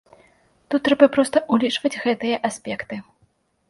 [0.73, 2.95] Тут трэба проста ўлічваць гэтыя аспекты.